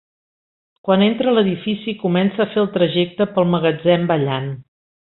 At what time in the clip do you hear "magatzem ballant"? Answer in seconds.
3.55-4.53